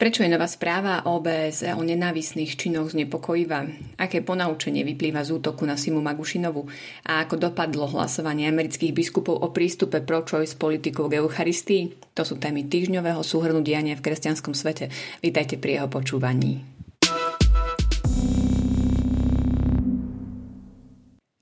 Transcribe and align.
Prečo 0.00 0.24
je 0.24 0.32
nová 0.32 0.48
správa 0.48 1.04
OBS 1.04 1.60
o 1.76 1.84
nenávisných 1.84 2.56
činoch 2.56 2.96
znepokojivá? 2.96 3.68
Aké 4.00 4.24
ponaučenie 4.24 4.80
vyplýva 4.80 5.20
z 5.20 5.36
útoku 5.36 5.68
na 5.68 5.76
Simu 5.76 6.00
Magušinovu? 6.00 6.64
A 7.04 7.20
ako 7.20 7.36
dopadlo 7.36 7.84
hlasovanie 7.84 8.48
amerických 8.48 8.96
biskupov 8.96 9.44
o 9.44 9.52
prístupe 9.52 10.00
pro-choice 10.00 10.56
politikov 10.56 11.12
k 11.12 11.20
Eucharistii? 11.20 12.16
To 12.16 12.24
sú 12.24 12.40
témy 12.40 12.64
týždňového 12.72 13.20
súhrnu 13.20 13.60
diania 13.60 13.92
v 13.92 14.08
kresťanskom 14.08 14.56
svete. 14.56 14.88
Vítajte 15.20 15.60
pri 15.60 15.84
jeho 15.84 15.92
počúvaní. 15.92 16.69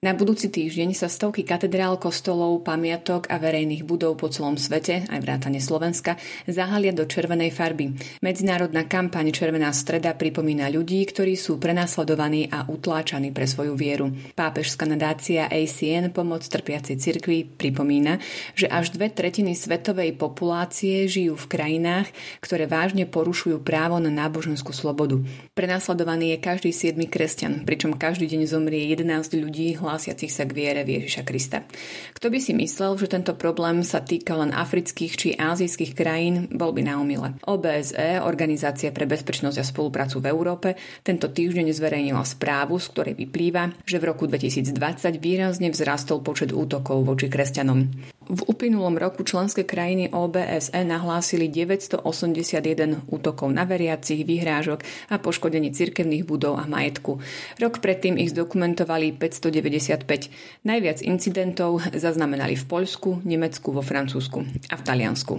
Na 0.09 0.17
budúci 0.17 0.49
týždeň 0.49 0.97
sa 0.97 1.05
stovky 1.05 1.45
katedrál, 1.45 2.01
kostolov, 2.01 2.65
pamiatok 2.65 3.29
a 3.29 3.37
verejných 3.37 3.85
budov 3.85 4.17
po 4.17 4.33
celom 4.33 4.57
svete, 4.57 5.05
aj 5.05 5.21
vrátane 5.21 5.61
Slovenska, 5.61 6.17
zahalia 6.49 6.97
do 6.97 7.05
červenej 7.05 7.53
farby. 7.53 7.93
Medzinárodná 8.25 8.89
kampaň 8.89 9.37
Červená 9.37 9.69
streda 9.69 10.17
pripomína 10.17 10.73
ľudí, 10.73 11.05
ktorí 11.05 11.37
sú 11.37 11.61
prenasledovaní 11.61 12.49
a 12.49 12.65
utláčaní 12.65 13.37
pre 13.37 13.45
svoju 13.45 13.77
vieru. 13.77 14.09
Pápežská 14.33 14.89
nadácia 14.89 15.45
ACN 15.45 16.09
Pomoc 16.09 16.41
trpiacej 16.41 16.97
cirkvi 16.97 17.45
pripomína, 17.45 18.17
že 18.57 18.65
až 18.65 18.97
dve 18.97 19.13
tretiny 19.13 19.53
svetovej 19.53 20.17
populácie 20.17 21.05
žijú 21.05 21.37
v 21.37 21.53
krajinách, 21.53 22.09
ktoré 22.41 22.65
vážne 22.65 23.05
porušujú 23.05 23.61
právo 23.61 24.01
na 24.01 24.09
náboženskú 24.09 24.73
slobodu. 24.73 25.21
Prenasledovaný 25.53 26.33
je 26.33 26.39
každý 26.41 26.73
siedmy 26.73 27.05
kresťan, 27.13 27.69
pričom 27.69 27.93
každý 27.93 28.25
deň 28.25 28.49
zomrie 28.49 28.89
11 28.89 29.37
ľudí 29.37 29.77
hlásiacich 29.99 30.31
sa 30.31 30.47
k 30.47 30.55
viere 30.55 30.87
v 30.87 31.03
Ježiša 31.03 31.27
Krista. 31.27 31.67
Kto 32.15 32.31
by 32.31 32.39
si 32.39 32.55
myslel, 32.55 32.95
že 32.95 33.11
tento 33.11 33.35
problém 33.35 33.83
sa 33.83 33.99
týka 33.99 34.39
len 34.39 34.55
afrických 34.55 35.13
či 35.19 35.29
azijských 35.35 35.99
krajín, 35.99 36.47
bol 36.55 36.71
by 36.71 36.87
na 36.87 37.03
omyle. 37.03 37.35
OBSE, 37.43 38.23
Organizácia 38.23 38.95
pre 38.95 39.11
bezpečnosť 39.11 39.59
a 39.59 39.67
spoluprácu 39.67 40.23
v 40.23 40.31
Európe, 40.31 40.69
tento 41.03 41.27
týždeň 41.27 41.75
zverejnila 41.75 42.23
správu, 42.23 42.79
z 42.79 42.87
ktorej 42.95 43.15
vyplýva, 43.19 43.75
že 43.83 43.99
v 43.99 44.07
roku 44.07 44.31
2020 44.31 44.71
výrazne 45.19 45.75
vzrastol 45.75 46.23
počet 46.23 46.55
útokov 46.55 47.03
voči 47.03 47.27
kresťanom. 47.27 47.91
V 48.29 48.45
uplynulom 48.45 49.01
roku 49.01 49.25
členské 49.25 49.65
krajiny 49.65 50.13
OBSE 50.13 50.85
nahlásili 50.85 51.49
981 51.49 53.09
útokov 53.09 53.49
na 53.49 53.65
veriacich, 53.65 54.21
vyhrážok 54.29 54.85
a 55.09 55.17
poškodení 55.17 55.73
cirkevných 55.73 56.29
budov 56.29 56.61
a 56.61 56.69
majetku. 56.69 57.25
Rok 57.57 57.81
predtým 57.81 58.21
ich 58.21 58.37
zdokumentovali 58.37 59.17
595. 59.17 60.29
Najviac 60.61 61.01
incidentov 61.09 61.81
zaznamenali 61.97 62.53
v 62.53 62.65
Poľsku, 62.69 63.25
Nemecku, 63.25 63.73
vo 63.73 63.81
Francúzsku 63.81 64.45
a 64.69 64.75
v 64.77 64.83
Taliansku. 64.85 65.35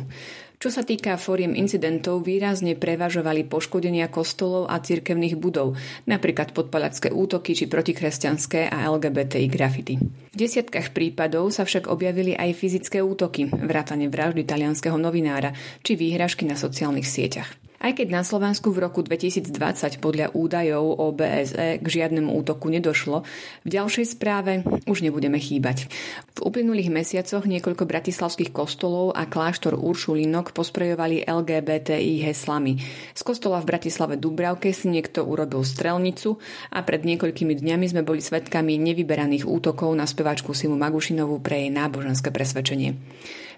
Čo 0.60 0.76
sa 0.76 0.84
týka 0.84 1.16
fóriem 1.16 1.56
incidentov, 1.56 2.28
výrazne 2.28 2.76
prevažovali 2.76 3.48
poškodenia 3.48 4.12
kostolov 4.12 4.68
a 4.68 4.84
cirkevných 4.84 5.40
budov, 5.40 5.80
napríklad 6.04 6.52
podpalacké 6.52 7.16
útoky 7.16 7.56
či 7.56 7.72
protikresťanské 7.72 8.68
a 8.68 8.92
LGBTI 8.92 9.48
grafity. 9.48 9.96
V 10.04 10.36
desiatkách 10.36 10.92
prípadov 10.92 11.56
sa 11.56 11.64
však 11.64 11.88
objavili 11.88 12.36
aj 12.36 12.60
fyzické 12.60 13.00
útoky, 13.00 13.48
vrátane 13.48 14.12
vraždy 14.12 14.44
talianského 14.44 15.00
novinára 15.00 15.56
či 15.80 15.96
výhražky 15.96 16.44
na 16.44 16.60
sociálnych 16.60 17.08
sieťach. 17.08 17.69
Aj 17.80 17.96
keď 17.96 18.12
na 18.12 18.28
Slovensku 18.28 18.76
v 18.76 18.84
roku 18.84 19.00
2020 19.00 19.56
podľa 20.04 20.36
údajov 20.36 21.00
o 21.00 21.16
BSE 21.16 21.80
k 21.80 21.86
žiadnemu 21.88 22.28
útoku 22.28 22.68
nedošlo, 22.68 23.24
v 23.64 23.70
ďalšej 23.72 24.20
správe 24.20 24.68
už 24.84 25.00
nebudeme 25.00 25.40
chýbať. 25.40 25.88
V 26.36 26.40
uplynulých 26.44 26.92
mesiacoch 26.92 27.48
niekoľko 27.48 27.88
bratislavských 27.88 28.52
kostolov 28.52 29.16
a 29.16 29.24
kláštor 29.24 29.80
Uršulinok 29.80 30.52
posprejovali 30.52 31.24
LGBTI 31.24 32.20
heslami. 32.28 32.84
Z 33.16 33.22
kostola 33.24 33.64
v 33.64 33.72
Bratislave 33.72 34.20
Dubravke 34.20 34.76
si 34.76 34.92
niekto 34.92 35.24
urobil 35.24 35.64
strelnicu 35.64 36.36
a 36.76 36.84
pred 36.84 37.08
niekoľkými 37.08 37.56
dňami 37.56 37.86
sme 37.88 38.04
boli 38.04 38.20
svetkami 38.20 38.76
nevyberaných 38.76 39.48
útokov 39.48 39.96
na 39.96 40.04
speváčku 40.04 40.52
Simu 40.52 40.76
Magušinovú 40.76 41.40
pre 41.40 41.64
jej 41.64 41.72
náboženské 41.72 42.28
presvedčenie. 42.28 43.00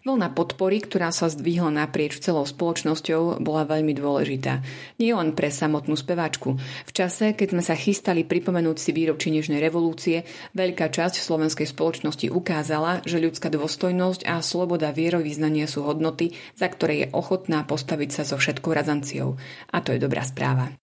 Vlna 0.02 0.34
podpory, 0.34 0.82
ktorá 0.82 1.14
sa 1.14 1.30
zdvihla 1.30 1.70
naprieč 1.70 2.18
celou 2.18 2.42
spoločnosťou, 2.42 3.38
bola 3.38 3.70
veľmi 3.70 3.94
dôležitá. 3.94 4.66
Nie 4.98 5.14
len 5.14 5.38
pre 5.38 5.54
samotnú 5.54 5.94
speváčku. 5.94 6.58
V 6.58 6.92
čase, 6.92 7.38
keď 7.38 7.54
sme 7.54 7.62
sa 7.62 7.78
chystali 7.78 8.26
pripomenúť 8.26 8.82
si 8.82 8.98
výročí 8.98 9.30
Nežnej 9.30 9.62
revolúcie, 9.62 10.26
veľká 10.58 10.90
časť 10.90 11.22
slovenskej 11.22 11.70
spoločnosti 11.70 12.34
ukázala, 12.34 13.06
že 13.06 13.22
ľudská 13.22 13.54
dôstojnosť 13.54 14.26
a 14.26 14.42
sloboda 14.42 14.90
vierovýznania 14.90 15.70
sú 15.70 15.86
hodnoty, 15.86 16.34
za 16.58 16.66
ktoré 16.66 17.06
je 17.06 17.08
ochotná 17.14 17.62
postaviť 17.62 18.10
sa 18.10 18.24
so 18.26 18.42
všetkou 18.42 18.74
razanciou. 18.74 19.38
A 19.70 19.86
to 19.86 19.94
je 19.94 20.02
dobrá 20.02 20.26
správa. 20.26 20.81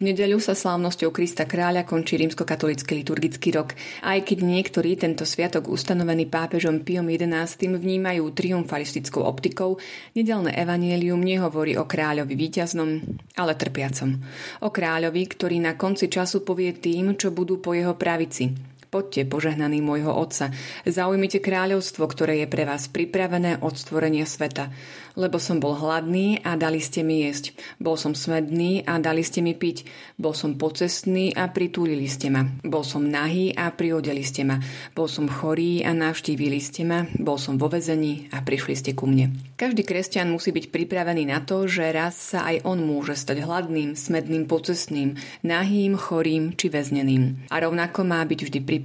Nedeľu 0.00 0.40
sa 0.40 0.56
slávnosťou 0.56 1.12
Krista 1.12 1.44
kráľa 1.44 1.84
končí 1.84 2.16
rímskokatolický 2.16 3.04
liturgický 3.04 3.52
rok. 3.54 3.76
Aj 4.00 4.16
keď 4.18 4.38
niektorí 4.40 4.96
tento 4.96 5.28
sviatok 5.28 5.68
ustanovený 5.68 6.26
pápežom 6.26 6.80
Piom 6.82 7.06
XI 7.06 7.76
vnímajú 7.76 8.24
triumfalistickou 8.32 9.20
optikou, 9.22 9.76
nedelné 10.16 10.56
evanielium 10.56 11.20
nehovorí 11.20 11.76
o 11.76 11.84
kráľovi 11.84 12.34
víťaznom, 12.34 13.04
ale 13.36 13.52
trpiacom. 13.54 14.16
O 14.64 14.72
kráľovi, 14.72 15.22
ktorý 15.28 15.60
na 15.60 15.76
konci 15.76 16.08
času 16.08 16.42
povie 16.42 16.72
tým, 16.72 17.14
čo 17.14 17.30
budú 17.30 17.60
po 17.60 17.76
jeho 17.76 17.92
pravici. 17.94 18.69
Poďte, 18.90 19.22
požehnaný 19.30 19.86
môjho 19.86 20.10
Otca, 20.10 20.50
zaujmite 20.82 21.38
kráľovstvo, 21.38 22.10
ktoré 22.10 22.42
je 22.42 22.50
pre 22.50 22.66
vás 22.66 22.90
pripravené 22.90 23.62
od 23.62 23.78
stvorenia 23.78 24.26
sveta 24.26 24.74
lebo 25.18 25.42
som 25.42 25.58
bol 25.58 25.74
hladný 25.74 26.42
a 26.46 26.54
dali 26.54 26.78
ste 26.78 27.02
mi 27.02 27.26
jesť. 27.26 27.56
Bol 27.80 27.98
som 27.98 28.14
smedný 28.14 28.86
a 28.86 28.96
dali 29.02 29.20
ste 29.26 29.42
mi 29.42 29.56
piť. 29.56 29.86
Bol 30.20 30.36
som 30.36 30.54
pocestný 30.54 31.34
a 31.34 31.50
pritúlili 31.50 32.06
ste 32.06 32.30
ma. 32.30 32.46
Bol 32.62 32.86
som 32.86 33.02
nahý 33.02 33.50
a 33.52 33.68
priodeli 33.74 34.22
ste 34.22 34.46
ma. 34.46 34.60
Bol 34.94 35.10
som 35.10 35.26
chorý 35.26 35.82
a 35.82 35.92
navštívili 35.92 36.60
ste 36.62 36.86
ma. 36.86 37.06
Bol 37.18 37.40
som 37.40 37.58
vo 37.58 37.68
vezení 37.68 38.30
a 38.30 38.40
prišli 38.44 38.74
ste 38.76 38.90
ku 38.94 39.04
mne. 39.10 39.34
Každý 39.60 39.82
kresťan 39.84 40.30
musí 40.30 40.54
byť 40.54 40.70
pripravený 40.70 41.28
na 41.28 41.42
to, 41.42 41.66
že 41.66 41.90
raz 41.92 42.16
sa 42.16 42.46
aj 42.48 42.64
on 42.64 42.80
môže 42.80 43.18
stať 43.18 43.44
hladným, 43.44 43.92
smedným, 43.98 44.48
pocestným, 44.48 45.20
nahým, 45.44 46.00
chorým 46.00 46.56
či 46.56 46.72
väzneným. 46.72 47.52
A 47.52 47.60
rovnako 47.60 48.06
má 48.06 48.24
byť 48.24 48.40
vždy 48.46 48.58
pripravený 48.64 48.78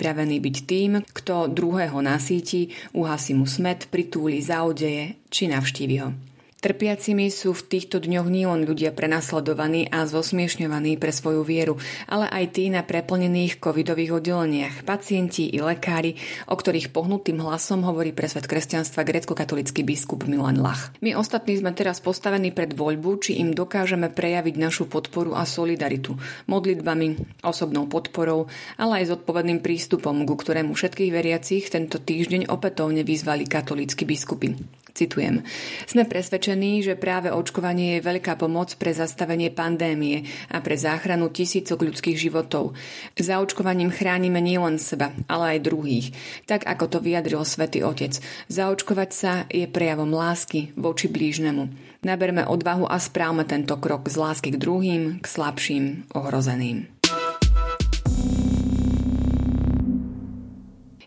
byť 0.44 0.58
tým, 0.68 0.92
kto 1.02 1.50
druhého 1.50 1.98
nasíti, 2.04 2.70
uhasí 2.94 3.34
mu 3.34 3.48
smet, 3.48 3.88
pritúli, 3.90 4.44
zaodeje 4.44 5.18
či 5.32 5.48
navštívi 5.50 5.98
ho. 6.04 6.35
Trpiacimi 6.66 7.30
sú 7.30 7.54
v 7.54 7.78
týchto 7.78 8.02
dňoch 8.02 8.26
nielen 8.26 8.66
ľudia 8.66 8.90
prenasledovaní 8.90 9.86
a 9.86 10.10
zosmiešňovaní 10.10 10.98
pre 10.98 11.14
svoju 11.14 11.46
vieru, 11.46 11.78
ale 12.10 12.26
aj 12.26 12.58
tí 12.58 12.74
na 12.74 12.82
preplnených 12.82 13.62
covidových 13.62 14.18
oddeleniach, 14.18 14.82
pacienti 14.82 15.46
i 15.54 15.62
lekári, 15.62 16.18
o 16.50 16.58
ktorých 16.58 16.90
pohnutým 16.90 17.38
hlasom 17.38 17.86
hovorí 17.86 18.18
pre 18.18 18.26
svet 18.26 18.50
kresťanstva 18.50 19.06
grecko-katolický 19.06 19.86
biskup 19.86 20.26
Milan 20.26 20.58
Lach. 20.58 20.90
My 21.06 21.14
ostatní 21.14 21.54
sme 21.54 21.70
teraz 21.70 22.02
postavení 22.02 22.50
pred 22.50 22.74
voľbu, 22.74 23.22
či 23.22 23.38
im 23.46 23.54
dokážeme 23.54 24.10
prejaviť 24.10 24.58
našu 24.58 24.90
podporu 24.90 25.38
a 25.38 25.46
solidaritu 25.46 26.18
modlitbami, 26.50 27.46
osobnou 27.46 27.86
podporou, 27.86 28.50
ale 28.82 29.06
aj 29.06 29.14
zodpovedným 29.14 29.62
prístupom, 29.62 30.26
ku 30.26 30.34
ktorému 30.34 30.74
všetkých 30.74 31.14
veriacich 31.14 31.70
tento 31.70 32.02
týždeň 32.02 32.50
opätovne 32.50 33.06
vyzvali 33.06 33.46
katolícky 33.46 34.02
biskupy. 34.10 34.58
Citujem. 34.96 35.44
Sme 35.84 36.08
presvedčení, 36.08 36.80
že 36.80 36.96
práve 36.96 37.28
očkovanie 37.28 38.00
je 38.00 38.08
veľká 38.08 38.40
pomoc 38.40 38.72
pre 38.80 38.96
zastavenie 38.96 39.52
pandémie 39.52 40.24
a 40.48 40.64
pre 40.64 40.80
záchranu 40.80 41.28
tisícok 41.28 41.84
ľudských 41.84 42.16
životov. 42.16 42.80
Za 43.20 43.44
očkovaním 43.44 43.92
chránime 43.92 44.40
nielen 44.40 44.80
seba, 44.80 45.12
ale 45.28 45.60
aj 45.60 45.68
druhých. 45.68 46.08
Tak 46.48 46.64
ako 46.64 46.88
to 46.88 46.98
vyjadril 47.04 47.44
svätý 47.44 47.84
Otec. 47.84 48.24
Zaočkovať 48.48 49.10
sa 49.12 49.44
je 49.52 49.68
prejavom 49.68 50.16
lásky 50.16 50.72
voči 50.80 51.12
blížnemu. 51.12 51.68
Naberme 52.08 52.48
odvahu 52.48 52.88
a 52.88 52.96
správme 52.96 53.44
tento 53.44 53.76
krok 53.76 54.08
z 54.08 54.16
lásky 54.16 54.56
k 54.56 54.62
druhým, 54.64 55.20
k 55.20 55.26
slabším, 55.28 56.08
ohrozeným. 56.16 56.88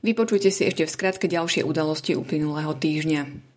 Vypočujte 0.05 0.53
si 0.53 0.69
ešte 0.69 0.85
v 0.85 0.93
skratke 0.93 1.25
ďalšie 1.25 1.65
udalosti 1.65 2.13
uplynulého 2.13 2.77
týždňa. 2.77 3.48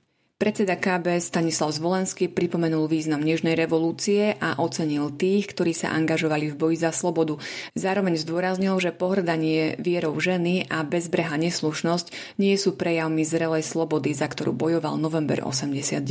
Predseda 0.42 0.74
KB 0.74 1.22
Stanislav 1.22 1.70
Zvolenský 1.70 2.26
pripomenul 2.26 2.90
význam 2.90 3.22
Nežnej 3.22 3.54
revolúcie 3.54 4.34
a 4.42 4.58
ocenil 4.58 5.14
tých, 5.14 5.54
ktorí 5.54 5.70
sa 5.70 5.94
angažovali 5.94 6.50
v 6.50 6.58
boji 6.58 6.82
za 6.82 6.90
slobodu. 6.90 7.38
Zároveň 7.78 8.18
zdôraznil, 8.18 8.74
že 8.82 8.90
pohrdanie 8.90 9.78
vierou 9.78 10.18
ženy 10.18 10.66
a 10.66 10.82
bezbreha 10.82 11.38
neslušnosť 11.38 12.42
nie 12.42 12.58
sú 12.58 12.74
prejavmi 12.74 13.22
zrelej 13.22 13.62
slobody, 13.62 14.18
za 14.18 14.26
ktorú 14.26 14.58
bojoval 14.58 14.98
november 14.98 15.46
89. 15.46 16.02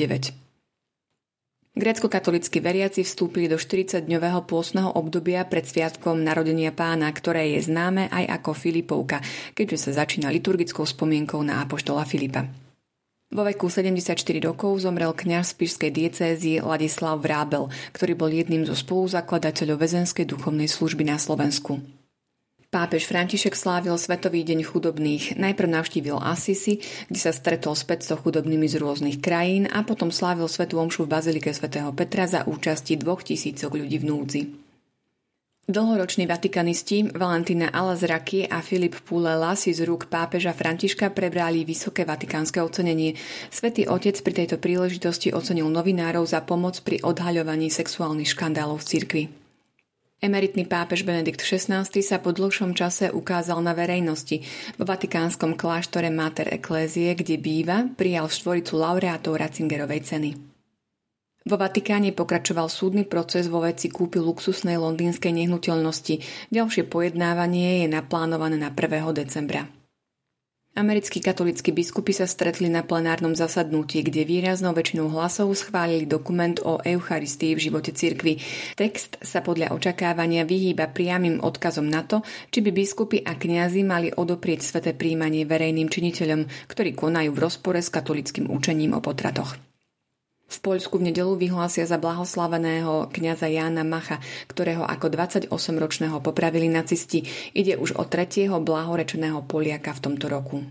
Grécko-katolícky 1.75 2.62
veriaci 2.62 3.03
vstúpili 3.03 3.50
do 3.50 3.59
40-dňového 3.59 4.47
pôstneho 4.47 4.94
obdobia 4.94 5.43
pred 5.43 5.67
sviatkom 5.67 6.23
narodenia 6.23 6.71
pána, 6.71 7.11
ktoré 7.11 7.59
je 7.59 7.67
známe 7.67 8.06
aj 8.06 8.31
ako 8.38 8.55
Filipovka, 8.55 9.27
keďže 9.59 9.91
sa 9.91 10.06
začína 10.06 10.31
liturgickou 10.31 10.87
spomienkou 10.87 11.43
na 11.43 11.67
apoštola 11.67 12.06
Filipa. 12.06 12.69
Vo 13.31 13.47
veku 13.47 13.71
74 13.71 14.19
rokov 14.43 14.82
zomrel 14.82 15.15
kňaz 15.15 15.55
z 15.55 15.62
Pišskej 15.62 15.91
diecézy 15.94 16.59
Ladislav 16.59 17.23
Vrábel, 17.23 17.71
ktorý 17.94 18.19
bol 18.19 18.27
jedným 18.27 18.67
zo 18.67 18.75
spoluzakladateľov 18.75 19.79
väzenskej 19.79 20.27
duchovnej 20.27 20.67
služby 20.67 21.06
na 21.06 21.15
Slovensku. 21.15 21.79
Pápež 22.75 23.06
František 23.06 23.55
slávil 23.55 23.94
Svetový 24.03 24.43
deň 24.43 24.67
chudobných. 24.67 25.38
Najprv 25.38 25.69
navštívil 25.79 26.19
Assisi, 26.19 26.82
kde 27.06 27.19
sa 27.23 27.31
stretol 27.31 27.79
s 27.79 27.87
500 27.87 28.19
chudobnými 28.19 28.67
z 28.67 28.82
rôznych 28.82 29.23
krajín 29.23 29.71
a 29.71 29.87
potom 29.87 30.11
slávil 30.11 30.50
Svetú 30.50 30.82
omšu 30.82 31.06
v 31.06 31.15
Bazilike 31.15 31.55
svätého 31.55 31.94
Petra 31.94 32.27
za 32.27 32.43
účasti 32.50 32.99
dvoch 32.99 33.23
tisícok 33.23 33.79
ľudí 33.79 34.03
v 34.03 34.06
núdzi. 34.11 34.69
Dlhoroční 35.70 36.26
vatikanisti 36.26 37.14
Valentina 37.14 37.69
Alazraki 37.70 38.49
a 38.49 38.58
Filip 38.61 38.99
Pulela 39.06 39.55
si 39.55 39.70
z 39.70 39.87
rúk 39.87 40.11
pápeža 40.11 40.50
Františka 40.50 41.14
prebrali 41.14 41.62
vysoké 41.62 42.02
vatikánske 42.02 42.58
ocenenie. 42.58 43.14
Svetý 43.55 43.87
otec 43.87 44.19
pri 44.19 44.34
tejto 44.34 44.58
príležitosti 44.58 45.31
ocenil 45.31 45.70
novinárov 45.70 46.26
za 46.26 46.43
pomoc 46.43 46.75
pri 46.82 46.99
odhaľovaní 47.06 47.70
sexuálnych 47.70 48.34
škandálov 48.34 48.82
v 48.82 48.88
cirkvi. 48.90 49.22
Emeritný 50.19 50.67
pápež 50.67 51.06
Benedikt 51.06 51.38
XVI 51.38 51.87
sa 51.87 52.19
po 52.19 52.34
dlhšom 52.34 52.75
čase 52.75 53.14
ukázal 53.14 53.62
na 53.62 53.70
verejnosti. 53.70 54.43
Vo 54.75 54.82
vatikánskom 54.90 55.55
kláštore 55.55 56.11
Mater 56.11 56.50
Ecclesiae, 56.50 57.14
kde 57.14 57.38
býva, 57.38 57.87
prijal 57.94 58.26
štvoricu 58.26 58.75
laureátov 58.75 59.38
Ratzingerovej 59.38 60.02
ceny. 60.02 60.50
Vo 61.50 61.58
Vatikáne 61.58 62.14
pokračoval 62.14 62.70
súdny 62.70 63.02
proces 63.02 63.50
vo 63.50 63.58
veci 63.58 63.91
kúpy 63.91 64.23
luxusnej 64.23 64.79
londýnskej 64.79 65.35
nehnuteľnosti. 65.35 66.47
Ďalšie 66.55 66.87
pojednávanie 66.87 67.82
je 67.82 67.87
naplánované 67.91 68.55
na 68.55 68.70
1. 68.70 69.11
decembra. 69.19 69.67
Americkí 70.79 71.19
katolíckí 71.19 71.75
biskupy 71.75 72.14
sa 72.14 72.31
stretli 72.31 72.70
na 72.70 72.87
plenárnom 72.87 73.35
zasadnutí, 73.35 74.06
kde 74.06 74.23
výraznou 74.23 74.70
väčšinou 74.70 75.11
hlasov 75.11 75.50
schválili 75.58 76.06
dokument 76.06 76.55
o 76.62 76.79
Eucharistii 76.87 77.58
v 77.58 77.64
živote 77.67 77.91
cirkvy. 77.91 78.38
Text 78.79 79.19
sa 79.19 79.43
podľa 79.43 79.75
očakávania 79.75 80.46
vyhýba 80.46 80.87
priamým 80.94 81.43
odkazom 81.43 81.91
na 81.91 82.06
to, 82.06 82.23
či 82.55 82.62
by 82.62 82.70
biskupy 82.70 83.26
a 83.26 83.35
kňazi 83.35 83.82
mali 83.82 84.14
odoprieť 84.14 84.62
sveté 84.62 84.94
príjmanie 84.94 85.43
verejným 85.43 85.91
činiteľom, 85.91 86.70
ktorí 86.70 86.94
konajú 86.94 87.35
v 87.35 87.43
rozpore 87.43 87.82
s 87.82 87.91
katolickým 87.91 88.46
učením 88.46 88.94
o 88.94 89.03
potratoch. 89.03 89.69
V 90.50 90.58
Poľsku 90.58 90.99
v 90.99 91.14
nedelu 91.14 91.38
vyhlásia 91.38 91.87
za 91.87 91.94
blahoslaveného 91.94 93.06
kňaza 93.14 93.47
Jána 93.47 93.87
Macha, 93.87 94.19
ktorého 94.50 94.82
ako 94.82 95.06
28-ročného 95.06 96.19
popravili 96.19 96.67
nacisti. 96.67 97.23
Ide 97.55 97.79
už 97.79 97.94
o 97.94 98.02
tretieho 98.02 98.58
blahorečeného 98.58 99.47
Poliaka 99.47 99.94
v 99.94 100.02
tomto 100.11 100.26
roku. 100.26 100.67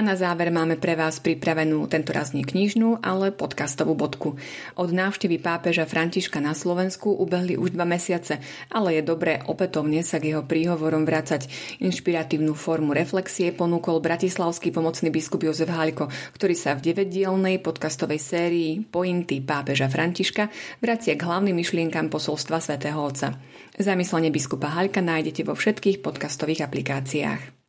A 0.00 0.08
na 0.16 0.16
záver 0.16 0.48
máme 0.48 0.80
pre 0.80 0.96
vás 0.96 1.20
pripravenú 1.20 1.84
tentoraz 1.84 2.32
nie 2.32 2.40
knižnú, 2.40 3.04
ale 3.04 3.36
podcastovú 3.36 3.92
bodku. 3.92 4.40
Od 4.80 4.88
návštevy 4.88 5.36
pápeža 5.36 5.84
Františka 5.84 6.40
na 6.40 6.56
Slovensku 6.56 7.12
ubehli 7.12 7.60
už 7.60 7.76
dva 7.76 7.84
mesiace, 7.84 8.40
ale 8.72 8.96
je 8.96 9.02
dobré 9.04 9.44
opätovne 9.44 10.00
sa 10.00 10.16
k 10.16 10.32
jeho 10.32 10.48
príhovorom 10.48 11.04
vracať. 11.04 11.52
Inšpiratívnu 11.84 12.56
formu 12.56 12.96
reflexie 12.96 13.52
ponúkol 13.52 14.00
bratislavský 14.00 14.72
pomocný 14.72 15.12
biskup 15.12 15.44
Jozef 15.44 15.68
Haliko, 15.68 16.08
ktorý 16.32 16.56
sa 16.56 16.80
v 16.80 16.96
deveddielnej 16.96 17.60
podcastovej 17.60 18.24
sérii 18.24 18.80
Pointy 18.80 19.44
pápeža 19.44 19.92
Františka 19.92 20.48
vracia 20.80 21.12
k 21.12 21.28
hlavným 21.28 21.60
myšlienkam 21.60 22.08
posolstva 22.08 22.56
svätého 22.56 22.96
Otca. 22.96 23.36
Zamyslenie 23.76 24.32
biskupa 24.32 24.72
Halka 24.72 25.04
nájdete 25.04 25.44
vo 25.44 25.52
všetkých 25.52 26.00
podcastových 26.00 26.64
aplikáciách. 26.64 27.59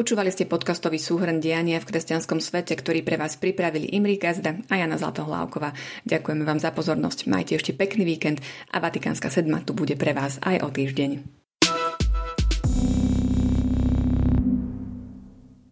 Počúvali 0.00 0.32
ste 0.32 0.48
podcastový 0.48 0.96
súhrn 0.96 1.44
diania 1.44 1.76
v 1.76 1.84
kresťanskom 1.92 2.40
svete, 2.40 2.72
ktorý 2.72 3.04
pre 3.04 3.20
vás 3.20 3.36
pripravili 3.36 3.92
Imri 3.92 4.16
Gazda 4.16 4.56
a 4.72 4.80
Jana 4.80 4.96
Zlatohlávková. 4.96 5.76
Ďakujeme 6.08 6.40
vám 6.48 6.56
za 6.56 6.72
pozornosť, 6.72 7.28
majte 7.28 7.60
ešte 7.60 7.76
pekný 7.76 8.08
víkend 8.08 8.40
a 8.72 8.80
Vatikánska 8.80 9.28
sedma 9.28 9.60
tu 9.60 9.76
bude 9.76 10.00
pre 10.00 10.16
vás 10.16 10.40
aj 10.40 10.64
o 10.64 10.72
týždeň. 10.72 11.39